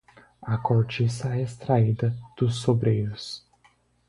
A 0.41 0.57
cortiça 0.57 1.35
é 1.37 1.43
extraída 1.43 2.11
dos 2.35 2.55
sobreiros. 2.55 3.45